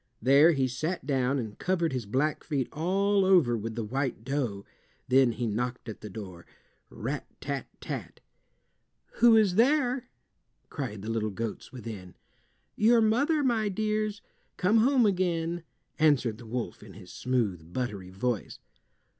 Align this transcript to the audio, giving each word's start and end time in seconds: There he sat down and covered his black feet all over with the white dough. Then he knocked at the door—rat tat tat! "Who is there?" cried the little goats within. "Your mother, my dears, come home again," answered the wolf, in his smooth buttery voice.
There 0.19 0.53
he 0.53 0.67
sat 0.67 1.05
down 1.05 1.37
and 1.37 1.59
covered 1.59 1.93
his 1.93 2.07
black 2.07 2.43
feet 2.43 2.67
all 2.73 3.23
over 3.23 3.55
with 3.55 3.75
the 3.75 3.83
white 3.83 4.23
dough. 4.23 4.65
Then 5.07 5.33
he 5.33 5.45
knocked 5.45 5.87
at 5.87 6.01
the 6.01 6.09
door—rat 6.09 7.27
tat 7.39 7.67
tat! 7.79 8.19
"Who 9.17 9.35
is 9.37 9.53
there?" 9.53 10.09
cried 10.71 11.03
the 11.03 11.11
little 11.11 11.29
goats 11.29 11.71
within. 11.71 12.15
"Your 12.75 12.99
mother, 12.99 13.43
my 13.43 13.69
dears, 13.69 14.23
come 14.57 14.79
home 14.79 15.05
again," 15.05 15.61
answered 15.99 16.39
the 16.39 16.47
wolf, 16.47 16.81
in 16.81 16.93
his 16.93 17.13
smooth 17.13 17.71
buttery 17.71 18.09
voice. 18.09 18.57